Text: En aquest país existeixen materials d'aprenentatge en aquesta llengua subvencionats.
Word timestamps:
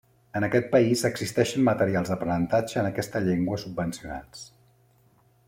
En 0.37 0.45
aquest 0.45 0.69
país 0.69 1.03
existeixen 1.09 1.67
materials 1.67 2.09
d'aprenentatge 2.13 2.81
en 2.85 2.91
aquesta 2.93 3.23
llengua 3.27 3.61
subvencionats. 3.67 4.43